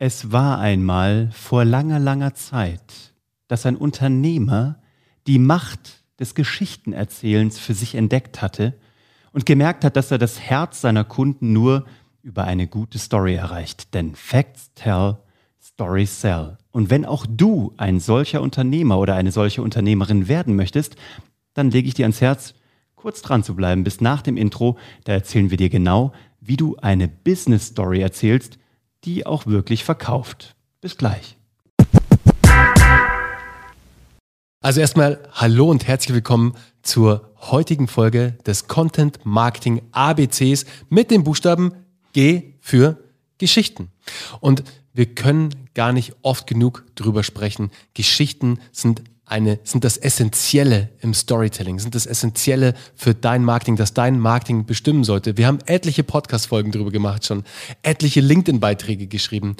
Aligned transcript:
Es 0.00 0.30
war 0.30 0.60
einmal 0.60 1.28
vor 1.32 1.64
langer, 1.64 1.98
langer 1.98 2.32
Zeit, 2.34 3.14
dass 3.48 3.66
ein 3.66 3.74
Unternehmer 3.74 4.76
die 5.26 5.40
Macht 5.40 6.04
des 6.20 6.36
Geschichtenerzählens 6.36 7.58
für 7.58 7.74
sich 7.74 7.96
entdeckt 7.96 8.40
hatte 8.40 8.74
und 9.32 9.44
gemerkt 9.44 9.84
hat, 9.84 9.96
dass 9.96 10.12
er 10.12 10.18
das 10.18 10.38
Herz 10.38 10.80
seiner 10.80 11.02
Kunden 11.02 11.52
nur 11.52 11.84
über 12.22 12.44
eine 12.44 12.68
gute 12.68 12.98
Story 12.98 13.34
erreicht. 13.34 13.92
Denn 13.92 14.14
Facts 14.14 14.70
tell, 14.76 15.16
Stories 15.60 16.20
sell. 16.20 16.58
Und 16.70 16.90
wenn 16.90 17.04
auch 17.04 17.26
du 17.28 17.74
ein 17.76 17.98
solcher 17.98 18.40
Unternehmer 18.40 19.00
oder 19.00 19.16
eine 19.16 19.32
solche 19.32 19.62
Unternehmerin 19.62 20.28
werden 20.28 20.54
möchtest, 20.54 20.94
dann 21.54 21.72
lege 21.72 21.88
ich 21.88 21.94
dir 21.94 22.04
ans 22.04 22.20
Herz, 22.20 22.54
kurz 22.94 23.20
dran 23.20 23.42
zu 23.42 23.56
bleiben 23.56 23.82
bis 23.82 24.00
nach 24.00 24.22
dem 24.22 24.36
Intro. 24.36 24.78
Da 25.02 25.12
erzählen 25.12 25.50
wir 25.50 25.56
dir 25.56 25.70
genau, 25.70 26.12
wie 26.40 26.56
du 26.56 26.76
eine 26.76 27.08
Business 27.08 27.66
Story 27.66 28.00
erzählst, 28.00 28.60
die 29.04 29.26
auch 29.26 29.46
wirklich 29.46 29.84
verkauft. 29.84 30.54
Bis 30.80 30.96
gleich. 30.96 31.36
Also 34.60 34.80
erstmal 34.80 35.20
hallo 35.32 35.70
und 35.70 35.86
herzlich 35.86 36.14
willkommen 36.14 36.54
zur 36.82 37.32
heutigen 37.36 37.86
Folge 37.86 38.36
des 38.44 38.66
Content 38.66 39.24
Marketing 39.24 39.82
ABCs 39.92 40.66
mit 40.88 41.10
dem 41.10 41.22
Buchstaben 41.22 41.72
G 42.12 42.54
für 42.60 42.98
Geschichten. 43.38 43.90
Und 44.40 44.64
wir 44.92 45.14
können 45.14 45.54
gar 45.74 45.92
nicht 45.92 46.16
oft 46.22 46.48
genug 46.48 46.84
drüber 46.96 47.22
sprechen. 47.22 47.70
Geschichten 47.94 48.58
sind 48.72 49.02
eine, 49.28 49.58
sind 49.64 49.84
das 49.84 49.96
Essentielle 49.96 50.88
im 51.00 51.14
Storytelling, 51.14 51.78
sind 51.78 51.94
das 51.94 52.06
Essentielle 52.06 52.74
für 52.94 53.14
dein 53.14 53.44
Marketing, 53.44 53.76
das 53.76 53.94
dein 53.94 54.18
Marketing 54.18 54.66
bestimmen 54.66 55.04
sollte. 55.04 55.36
Wir 55.36 55.46
haben 55.46 55.58
etliche 55.66 56.02
Podcast-Folgen 56.02 56.72
drüber 56.72 56.90
gemacht 56.90 57.26
schon, 57.26 57.44
etliche 57.82 58.20
LinkedIn-Beiträge 58.20 59.06
geschrieben 59.06 59.56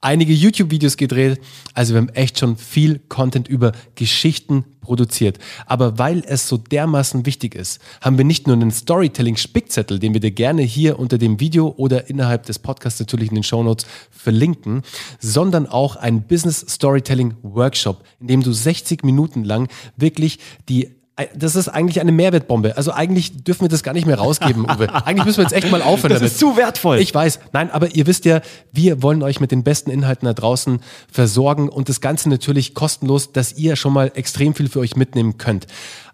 einige 0.00 0.32
YouTube-Videos 0.32 0.96
gedreht. 0.96 1.40
Also 1.74 1.94
wir 1.94 2.00
haben 2.00 2.08
echt 2.10 2.38
schon 2.38 2.56
viel 2.56 3.00
Content 3.08 3.48
über 3.48 3.72
Geschichten 3.94 4.64
produziert. 4.80 5.38
Aber 5.66 5.98
weil 5.98 6.22
es 6.26 6.48
so 6.48 6.56
dermaßen 6.56 7.26
wichtig 7.26 7.54
ist, 7.54 7.80
haben 8.00 8.16
wir 8.16 8.24
nicht 8.24 8.46
nur 8.46 8.56
einen 8.56 8.70
Storytelling-Spickzettel, 8.70 9.98
den 9.98 10.14
wir 10.14 10.20
dir 10.20 10.30
gerne 10.30 10.62
hier 10.62 10.98
unter 10.98 11.18
dem 11.18 11.40
Video 11.40 11.74
oder 11.76 12.08
innerhalb 12.08 12.46
des 12.46 12.58
Podcasts 12.58 13.00
natürlich 13.00 13.28
in 13.28 13.34
den 13.34 13.44
Show 13.44 13.62
Notes 13.62 13.86
verlinken, 14.10 14.82
sondern 15.20 15.66
auch 15.66 15.96
einen 15.96 16.22
Business 16.22 16.64
Storytelling 16.68 17.34
Workshop, 17.42 18.04
in 18.20 18.28
dem 18.28 18.42
du 18.42 18.52
60 18.52 19.04
Minuten 19.04 19.44
lang 19.44 19.68
wirklich 19.96 20.38
die 20.68 20.97
das 21.34 21.56
ist 21.56 21.68
eigentlich 21.68 22.00
eine 22.00 22.12
Mehrwertbombe. 22.12 22.76
Also 22.76 22.92
eigentlich 22.92 23.42
dürfen 23.42 23.62
wir 23.62 23.68
das 23.68 23.82
gar 23.82 23.92
nicht 23.92 24.06
mehr 24.06 24.18
rausgeben, 24.18 24.64
Uwe. 24.64 24.88
Eigentlich 25.04 25.24
müssen 25.24 25.38
wir 25.38 25.44
jetzt 25.44 25.52
echt 25.52 25.70
mal 25.70 25.82
aufhören 25.82 26.10
das 26.10 26.20
damit. 26.20 26.22
Das 26.22 26.32
ist 26.32 26.38
zu 26.38 26.56
wertvoll. 26.56 26.98
Ich 26.98 27.12
weiß. 27.12 27.40
Nein, 27.52 27.70
aber 27.70 27.94
ihr 27.94 28.06
wisst 28.06 28.24
ja, 28.24 28.40
wir 28.72 29.02
wollen 29.02 29.22
euch 29.22 29.40
mit 29.40 29.50
den 29.50 29.64
besten 29.64 29.90
Inhalten 29.90 30.26
da 30.26 30.32
draußen 30.32 30.80
versorgen 31.10 31.68
und 31.68 31.88
das 31.88 32.00
Ganze 32.00 32.28
natürlich 32.28 32.74
kostenlos, 32.74 33.32
dass 33.32 33.54
ihr 33.54 33.74
schon 33.74 33.92
mal 33.92 34.12
extrem 34.14 34.54
viel 34.54 34.68
für 34.68 34.80
euch 34.80 34.94
mitnehmen 34.94 35.38
könnt. 35.38 35.66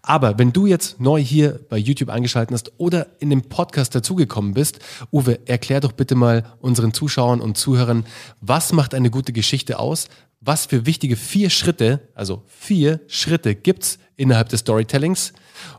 Aber 0.06 0.38
wenn 0.38 0.52
du 0.52 0.66
jetzt 0.66 1.00
neu 1.00 1.20
hier 1.20 1.60
bei 1.68 1.78
YouTube 1.78 2.10
eingeschaltet 2.10 2.52
hast 2.52 2.72
oder 2.76 3.06
in 3.20 3.30
dem 3.30 3.42
Podcast 3.42 3.94
dazugekommen 3.94 4.52
bist, 4.52 4.78
Uwe, 5.10 5.38
erklär 5.46 5.80
doch 5.80 5.92
bitte 5.92 6.14
mal 6.14 6.44
unseren 6.60 6.92
Zuschauern 6.92 7.40
und 7.40 7.56
Zuhörern, 7.56 8.04
was 8.40 8.72
macht 8.72 8.94
eine 8.94 9.10
gute 9.10 9.32
Geschichte 9.32 9.78
aus? 9.78 10.08
Was 10.46 10.66
für 10.66 10.84
wichtige 10.84 11.16
vier 11.16 11.48
Schritte, 11.48 12.08
also 12.14 12.42
vier 12.46 13.00
Schritte 13.08 13.54
gibt's 13.54 13.98
innerhalb 14.16 14.50
des 14.50 14.60
Storytellings 14.60 15.32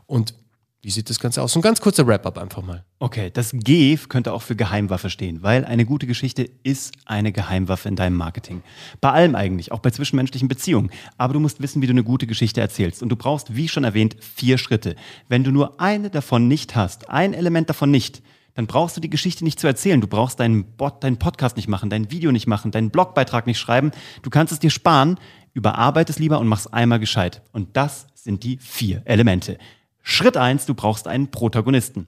und 0.06 0.34
wie 0.82 0.90
sieht 0.90 1.10
das 1.10 1.18
Ganze 1.18 1.42
aus? 1.42 1.56
ein 1.56 1.62
ganz 1.62 1.80
kurzer 1.80 2.06
Wrap-up 2.06 2.38
einfach 2.38 2.62
mal. 2.62 2.84
Okay, 3.00 3.30
das 3.32 3.50
G 3.52 3.96
könnte 4.08 4.32
auch 4.32 4.42
für 4.42 4.54
Geheimwaffe 4.54 5.10
stehen, 5.10 5.42
weil 5.42 5.64
eine 5.64 5.84
gute 5.84 6.06
Geschichte 6.06 6.48
ist 6.62 6.94
eine 7.04 7.32
Geheimwaffe 7.32 7.88
in 7.88 7.96
deinem 7.96 8.16
Marketing. 8.16 8.62
Bei 9.00 9.10
allem 9.10 9.34
eigentlich, 9.34 9.72
auch 9.72 9.80
bei 9.80 9.90
zwischenmenschlichen 9.90 10.48
Beziehungen. 10.48 10.90
Aber 11.18 11.32
du 11.32 11.40
musst 11.40 11.60
wissen, 11.60 11.82
wie 11.82 11.86
du 11.86 11.92
eine 11.92 12.04
gute 12.04 12.28
Geschichte 12.28 12.60
erzählst. 12.60 13.02
Und 13.02 13.08
du 13.08 13.16
brauchst, 13.16 13.56
wie 13.56 13.68
schon 13.68 13.82
erwähnt, 13.82 14.16
vier 14.20 14.58
Schritte. 14.58 14.94
Wenn 15.28 15.42
du 15.42 15.50
nur 15.50 15.80
eine 15.80 16.08
davon 16.08 16.46
nicht 16.46 16.76
hast, 16.76 17.10
ein 17.10 17.34
Element 17.34 17.68
davon 17.68 17.90
nicht, 17.90 18.22
dann 18.56 18.66
brauchst 18.66 18.96
du 18.96 19.00
die 19.00 19.10
Geschichte 19.10 19.44
nicht 19.44 19.60
zu 19.60 19.66
erzählen. 19.66 20.00
Du 20.00 20.06
brauchst 20.06 20.40
deinen, 20.40 20.64
Bot, 20.64 21.04
deinen 21.04 21.18
Podcast 21.18 21.56
nicht 21.56 21.68
machen, 21.68 21.90
dein 21.90 22.10
Video 22.10 22.32
nicht 22.32 22.46
machen, 22.46 22.70
deinen 22.72 22.90
Blogbeitrag 22.90 23.46
nicht 23.46 23.58
schreiben. 23.58 23.92
Du 24.22 24.30
kannst 24.30 24.52
es 24.52 24.58
dir 24.58 24.70
sparen, 24.70 25.20
überarbeite 25.52 26.10
es 26.10 26.18
lieber 26.18 26.40
und 26.40 26.48
mach's 26.48 26.66
einmal 26.66 26.98
gescheit. 26.98 27.42
Und 27.52 27.76
das 27.76 28.06
sind 28.14 28.42
die 28.42 28.56
vier 28.56 29.02
Elemente. 29.04 29.58
Schritt 30.02 30.38
eins: 30.38 30.64
du 30.64 30.74
brauchst 30.74 31.06
einen 31.06 31.30
Protagonisten. 31.30 32.06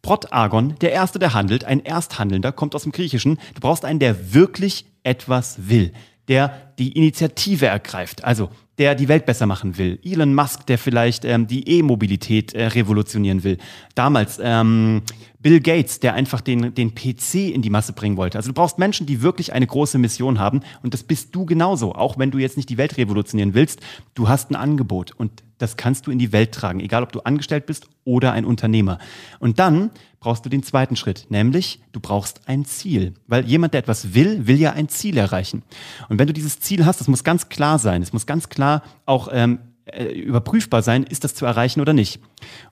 Protagon, 0.00 0.76
der 0.80 0.92
Erste, 0.92 1.18
der 1.18 1.34
handelt, 1.34 1.64
ein 1.64 1.80
Ersthandelnder, 1.80 2.52
kommt 2.52 2.74
aus 2.76 2.84
dem 2.84 2.92
Griechischen. 2.92 3.38
Du 3.54 3.60
brauchst 3.60 3.84
einen, 3.84 3.98
der 3.98 4.32
wirklich 4.32 4.86
etwas 5.02 5.68
will, 5.68 5.92
der 6.28 6.72
die 6.78 6.92
Initiative 6.92 7.66
ergreift, 7.66 8.22
also 8.22 8.50
der 8.78 8.94
die 8.94 9.08
Welt 9.08 9.26
besser 9.26 9.46
machen 9.46 9.76
will. 9.76 9.98
Elon 10.04 10.34
Musk, 10.34 10.66
der 10.66 10.78
vielleicht 10.78 11.24
ähm, 11.24 11.46
die 11.46 11.68
E-Mobilität 11.68 12.52
äh, 12.54 12.66
revolutionieren 12.68 13.42
will. 13.42 13.58
Damals 13.94 14.38
ähm, 14.42 15.02
Bill 15.48 15.60
Gates, 15.60 15.98
der 15.98 16.12
einfach 16.12 16.42
den, 16.42 16.74
den 16.74 16.94
PC 16.94 17.36
in 17.54 17.62
die 17.62 17.70
Masse 17.70 17.94
bringen 17.94 18.18
wollte. 18.18 18.36
Also 18.36 18.50
du 18.50 18.54
brauchst 18.54 18.78
Menschen, 18.78 19.06
die 19.06 19.22
wirklich 19.22 19.54
eine 19.54 19.66
große 19.66 19.96
Mission 19.96 20.38
haben 20.38 20.60
und 20.82 20.92
das 20.92 21.02
bist 21.02 21.34
du 21.34 21.46
genauso. 21.46 21.94
Auch 21.94 22.18
wenn 22.18 22.30
du 22.30 22.36
jetzt 22.36 22.58
nicht 22.58 22.68
die 22.68 22.76
Welt 22.76 22.98
revolutionieren 22.98 23.54
willst, 23.54 23.80
du 24.12 24.28
hast 24.28 24.50
ein 24.50 24.56
Angebot 24.56 25.12
und 25.12 25.42
das 25.56 25.78
kannst 25.78 26.06
du 26.06 26.10
in 26.10 26.18
die 26.18 26.32
Welt 26.32 26.52
tragen, 26.52 26.80
egal 26.80 27.02
ob 27.02 27.12
du 27.12 27.20
angestellt 27.20 27.64
bist 27.64 27.88
oder 28.04 28.32
ein 28.32 28.44
Unternehmer. 28.44 28.98
Und 29.38 29.58
dann 29.58 29.90
brauchst 30.20 30.44
du 30.44 30.50
den 30.50 30.62
zweiten 30.62 30.96
Schritt, 30.96 31.24
nämlich 31.30 31.80
du 31.92 32.00
brauchst 32.00 32.46
ein 32.46 32.66
Ziel. 32.66 33.14
Weil 33.26 33.46
jemand, 33.46 33.72
der 33.72 33.80
etwas 33.80 34.12
will, 34.12 34.46
will 34.46 34.60
ja 34.60 34.74
ein 34.74 34.90
Ziel 34.90 35.16
erreichen. 35.16 35.62
Und 36.10 36.18
wenn 36.18 36.26
du 36.26 36.34
dieses 36.34 36.60
Ziel 36.60 36.84
hast, 36.84 37.00
das 37.00 37.08
muss 37.08 37.24
ganz 37.24 37.48
klar 37.48 37.78
sein, 37.78 38.02
es 38.02 38.12
muss 38.12 38.26
ganz 38.26 38.50
klar 38.50 38.82
auch 39.06 39.30
ähm, 39.32 39.60
äh, 39.92 40.12
überprüfbar 40.12 40.82
sein, 40.82 41.04
ist 41.04 41.24
das 41.24 41.34
zu 41.34 41.46
erreichen 41.46 41.80
oder 41.80 41.92
nicht. 41.92 42.20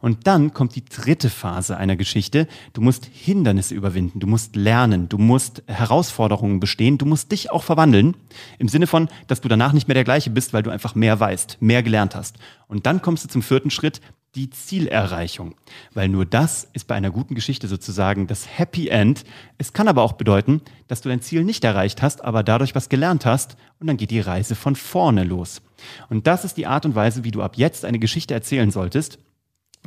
Und 0.00 0.26
dann 0.26 0.52
kommt 0.52 0.74
die 0.76 0.84
dritte 0.84 1.30
Phase 1.30 1.76
einer 1.76 1.96
Geschichte. 1.96 2.46
Du 2.72 2.80
musst 2.80 3.06
Hindernisse 3.12 3.74
überwinden, 3.74 4.20
du 4.20 4.26
musst 4.26 4.56
lernen, 4.56 5.08
du 5.08 5.18
musst 5.18 5.62
Herausforderungen 5.66 6.60
bestehen, 6.60 6.98
du 6.98 7.06
musst 7.06 7.32
dich 7.32 7.50
auch 7.50 7.62
verwandeln, 7.62 8.16
im 8.58 8.68
Sinne 8.68 8.86
von, 8.86 9.08
dass 9.26 9.40
du 9.40 9.48
danach 9.48 9.72
nicht 9.72 9.88
mehr 9.88 9.94
der 9.94 10.04
gleiche 10.04 10.30
bist, 10.30 10.52
weil 10.52 10.62
du 10.62 10.70
einfach 10.70 10.94
mehr 10.94 11.18
weißt, 11.18 11.58
mehr 11.60 11.82
gelernt 11.82 12.14
hast. 12.14 12.36
Und 12.68 12.86
dann 12.86 13.02
kommst 13.02 13.24
du 13.24 13.28
zum 13.28 13.42
vierten 13.42 13.70
Schritt, 13.70 14.00
die 14.36 14.50
Zielerreichung. 14.50 15.54
Weil 15.94 16.08
nur 16.08 16.26
das 16.26 16.68
ist 16.74 16.86
bei 16.86 16.94
einer 16.94 17.10
guten 17.10 17.34
Geschichte 17.34 17.66
sozusagen 17.66 18.26
das 18.26 18.58
Happy 18.58 18.88
End. 18.88 19.24
Es 19.58 19.72
kann 19.72 19.88
aber 19.88 20.02
auch 20.02 20.12
bedeuten, 20.12 20.60
dass 20.88 21.00
du 21.00 21.08
dein 21.08 21.22
Ziel 21.22 21.42
nicht 21.42 21.64
erreicht 21.64 22.02
hast, 22.02 22.22
aber 22.22 22.42
dadurch 22.42 22.74
was 22.74 22.88
gelernt 22.88 23.24
hast 23.24 23.56
und 23.80 23.86
dann 23.86 23.96
geht 23.96 24.10
die 24.10 24.20
Reise 24.20 24.54
von 24.54 24.76
vorne 24.76 25.24
los. 25.24 25.62
Und 26.10 26.26
das 26.26 26.44
ist 26.44 26.56
die 26.56 26.66
Art 26.66 26.84
und 26.84 26.94
Weise, 26.94 27.24
wie 27.24 27.30
du 27.30 27.42
ab 27.42 27.56
jetzt 27.56 27.84
eine 27.84 27.98
Geschichte 27.98 28.34
erzählen 28.34 28.70
solltest. 28.70 29.18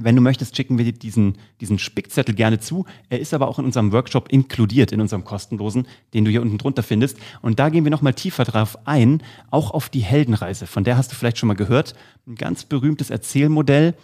Wenn 0.01 0.15
du 0.15 0.21
möchtest, 0.21 0.55
schicken 0.55 0.77
wir 0.77 0.85
dir 0.85 0.93
diesen, 0.93 1.37
diesen 1.61 1.77
Spickzettel 1.77 2.33
gerne 2.33 2.59
zu. 2.59 2.85
Er 3.09 3.19
ist 3.19 3.33
aber 3.33 3.47
auch 3.47 3.59
in 3.59 3.65
unserem 3.65 3.91
Workshop 3.91 4.29
inkludiert, 4.29 4.91
in 4.91 5.01
unserem 5.01 5.23
kostenlosen, 5.23 5.87
den 6.13 6.25
du 6.25 6.31
hier 6.31 6.41
unten 6.41 6.57
drunter 6.57 6.83
findest. 6.83 7.17
Und 7.41 7.59
da 7.59 7.69
gehen 7.69 7.83
wir 7.83 7.91
nochmal 7.91 8.13
tiefer 8.13 8.45
drauf 8.45 8.77
ein, 8.85 9.21
auch 9.51 9.71
auf 9.71 9.89
die 9.89 9.99
Heldenreise. 9.99 10.67
Von 10.67 10.83
der 10.83 10.97
hast 10.97 11.11
du 11.11 11.15
vielleicht 11.15 11.37
schon 11.37 11.47
mal 11.47 11.55
gehört. 11.55 11.95
Ein 12.27 12.35
ganz 12.35 12.63
berühmtes 12.63 13.09
Erzählmodell, 13.09 13.95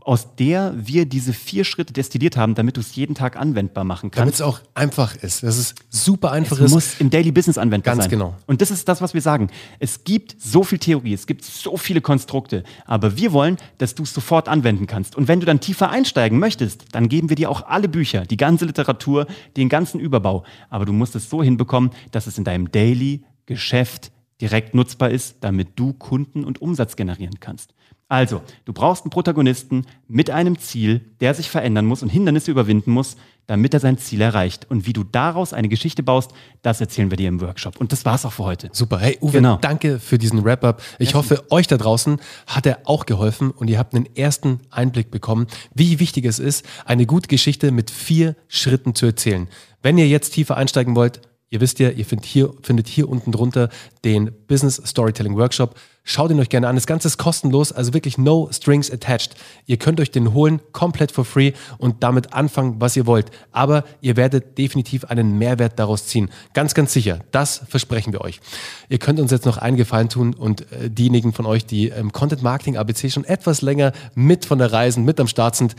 aus 0.00 0.36
der 0.36 0.74
wir 0.76 1.04
diese 1.04 1.32
vier 1.32 1.64
Schritte 1.64 1.92
destilliert 1.92 2.36
haben, 2.36 2.54
damit 2.54 2.76
du 2.76 2.80
es 2.80 2.94
jeden 2.94 3.14
Tag 3.14 3.36
anwendbar 3.36 3.84
machen 3.84 4.10
kannst. 4.10 4.20
Damit 4.20 4.34
es 4.34 4.40
auch 4.40 4.60
einfach 4.74 5.16
ist. 5.16 5.42
Das 5.42 5.58
ist 5.58 5.74
super 5.90 6.32
einfach 6.32 6.58
es 6.58 6.66
ist. 6.66 6.72
muss 6.72 7.00
im 7.00 7.10
Daily 7.10 7.32
Business 7.32 7.58
anwendbar 7.58 7.94
ganz 7.96 8.04
sein. 8.04 8.10
Ganz 8.10 8.22
genau. 8.22 8.36
Und 8.46 8.62
das 8.62 8.70
ist 8.70 8.88
das, 8.88 9.02
was 9.02 9.14
wir 9.14 9.20
sagen. 9.20 9.50
Es 9.80 10.04
gibt 10.04 10.36
so 10.40 10.64
viel 10.64 10.78
Theorie, 10.78 11.12
es 11.12 11.26
gibt 11.26 11.44
so 11.44 11.76
viele 11.76 12.00
Konstrukte, 12.00 12.64
aber 12.86 13.16
wir 13.16 13.32
wollen, 13.32 13.58
dass 13.78 13.94
du 13.94 14.04
es 14.04 14.14
sofort 14.14 14.48
anwenden 14.48 14.86
kannst. 14.86 15.16
Und 15.16 15.28
wenn 15.28 15.40
du 15.42 15.46
dann 15.46 15.60
tiefer 15.60 15.90
einsteigen 15.90 16.38
möchtest, 16.38 16.94
dann 16.94 17.08
geben 17.08 17.28
wir 17.28 17.36
dir 17.36 17.50
auch 17.50 17.66
alle 17.66 17.88
Bücher, 17.88 18.22
die 18.22 18.36
ganze 18.36 18.64
Literatur, 18.64 19.26
den 19.56 19.68
ganzen 19.68 20.00
Überbau. 20.00 20.44
Aber 20.70 20.86
du 20.86 20.92
musst 20.92 21.14
es 21.14 21.28
so 21.28 21.42
hinbekommen, 21.42 21.90
dass 22.10 22.26
es 22.26 22.38
in 22.38 22.44
deinem 22.44 22.70
Daily 22.70 23.24
Geschäft 23.46 24.12
direkt 24.40 24.74
nutzbar 24.74 25.10
ist, 25.10 25.36
damit 25.40 25.68
du 25.76 25.92
Kunden 25.92 26.44
und 26.44 26.62
Umsatz 26.62 26.96
generieren 26.96 27.38
kannst. 27.40 27.74
Also, 28.08 28.42
du 28.66 28.72
brauchst 28.72 29.04
einen 29.04 29.10
Protagonisten 29.10 29.86
mit 30.06 30.28
einem 30.30 30.58
Ziel, 30.58 31.00
der 31.20 31.32
sich 31.32 31.48
verändern 31.48 31.86
muss 31.86 32.02
und 32.02 32.10
Hindernisse 32.10 32.50
überwinden 32.50 32.90
muss, 32.90 33.16
damit 33.46 33.74
er 33.74 33.80
sein 33.80 33.98
Ziel 33.98 34.20
erreicht. 34.20 34.66
Und 34.70 34.86
wie 34.86 34.92
du 34.92 35.04
daraus 35.04 35.52
eine 35.52 35.68
Geschichte 35.68 36.02
baust, 36.02 36.32
das 36.62 36.80
erzählen 36.80 37.10
wir 37.10 37.16
dir 37.16 37.28
im 37.28 37.40
Workshop. 37.40 37.76
Und 37.78 37.92
das 37.92 38.04
war's 38.04 38.24
auch 38.24 38.32
für 38.32 38.44
heute. 38.44 38.70
Super. 38.72 38.98
Hey, 38.98 39.18
Uwe, 39.20 39.32
genau. 39.32 39.58
danke 39.60 39.98
für 39.98 40.18
diesen 40.18 40.44
Wrap-up. 40.44 40.82
Ich 40.98 41.10
ja, 41.10 41.14
hoffe, 41.14 41.44
euch 41.50 41.66
da 41.66 41.76
draußen 41.76 42.20
hat 42.46 42.66
er 42.66 42.80
auch 42.84 43.06
geholfen 43.06 43.50
und 43.50 43.68
ihr 43.68 43.78
habt 43.78 43.94
einen 43.94 44.06
ersten 44.16 44.60
Einblick 44.70 45.10
bekommen, 45.10 45.46
wie 45.74 45.98
wichtig 45.98 46.24
es 46.24 46.38
ist, 46.38 46.64
eine 46.84 47.06
gute 47.06 47.28
Geschichte 47.28 47.72
mit 47.72 47.90
vier 47.90 48.36
Schritten 48.48 48.94
zu 48.94 49.06
erzählen. 49.06 49.48
Wenn 49.82 49.98
ihr 49.98 50.08
jetzt 50.08 50.30
tiefer 50.30 50.56
einsteigen 50.56 50.94
wollt, 50.94 51.20
Ihr 51.52 51.60
wisst 51.60 51.78
ja, 51.80 51.90
ihr 51.90 52.06
findet 52.06 52.24
hier, 52.24 52.50
findet 52.62 52.88
hier 52.88 53.10
unten 53.10 53.30
drunter 53.30 53.68
den 54.06 54.32
Business 54.48 54.80
Storytelling 54.86 55.36
Workshop. 55.36 55.78
Schaut 56.02 56.30
ihn 56.30 56.40
euch 56.40 56.48
gerne 56.48 56.66
an. 56.66 56.76
Das 56.76 56.86
Ganze 56.86 57.08
ist 57.08 57.18
kostenlos, 57.18 57.72
also 57.72 57.92
wirklich 57.92 58.16
no 58.16 58.48
strings 58.50 58.90
attached. 58.90 59.34
Ihr 59.66 59.76
könnt 59.76 60.00
euch 60.00 60.10
den 60.10 60.32
holen, 60.32 60.62
komplett 60.72 61.12
for 61.12 61.26
free 61.26 61.52
und 61.76 62.02
damit 62.02 62.32
anfangen, 62.32 62.76
was 62.80 62.96
ihr 62.96 63.04
wollt. 63.04 63.30
Aber 63.50 63.84
ihr 64.00 64.16
werdet 64.16 64.56
definitiv 64.56 65.04
einen 65.04 65.36
Mehrwert 65.36 65.78
daraus 65.78 66.06
ziehen. 66.06 66.30
Ganz, 66.54 66.72
ganz 66.72 66.94
sicher. 66.94 67.20
Das 67.32 67.62
versprechen 67.68 68.14
wir 68.14 68.22
euch. 68.22 68.40
Ihr 68.88 68.98
könnt 68.98 69.20
uns 69.20 69.30
jetzt 69.30 69.44
noch 69.44 69.58
einen 69.58 69.76
Gefallen 69.76 70.08
tun 70.08 70.32
und 70.32 70.72
äh, 70.72 70.88
diejenigen 70.88 71.34
von 71.34 71.44
euch, 71.44 71.66
die 71.66 71.88
im 71.88 72.12
Content 72.12 72.42
Marketing 72.42 72.78
ABC 72.78 73.10
schon 73.10 73.26
etwas 73.26 73.60
länger 73.60 73.92
mit 74.14 74.46
von 74.46 74.58
der 74.58 74.72
Reisen, 74.72 75.04
mit 75.04 75.20
am 75.20 75.28
Start 75.28 75.54
sind, 75.54 75.76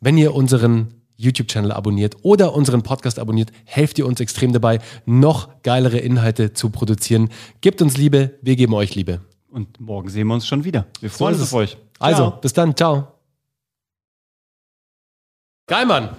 wenn 0.00 0.16
ihr 0.16 0.34
unseren 0.34 0.99
YouTube-Channel 1.20 1.72
abonniert 1.72 2.16
oder 2.22 2.54
unseren 2.54 2.82
Podcast 2.82 3.18
abonniert, 3.18 3.52
helft 3.64 3.98
ihr 3.98 4.06
uns 4.06 4.20
extrem 4.20 4.52
dabei, 4.52 4.80
noch 5.06 5.62
geilere 5.62 5.98
Inhalte 5.98 6.52
zu 6.52 6.70
produzieren. 6.70 7.30
Gebt 7.60 7.82
uns 7.82 7.96
Liebe, 7.96 8.38
wir 8.42 8.56
geben 8.56 8.74
euch 8.74 8.94
Liebe. 8.94 9.20
Und 9.48 9.80
morgen 9.80 10.08
sehen 10.08 10.26
wir 10.28 10.34
uns 10.34 10.46
schon 10.46 10.64
wieder. 10.64 10.86
Wir 11.00 11.10
freuen 11.10 11.34
ist 11.34 11.40
uns 11.40 11.52
auf 11.52 11.58
euch. 11.58 11.76
Also, 11.98 12.22
Ciao. 12.22 12.40
bis 12.40 12.52
dann, 12.52 12.76
ciao. 12.76 13.08
Geil, 15.66 15.86
Mann. 15.86 16.16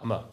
Hammer. 0.00 0.29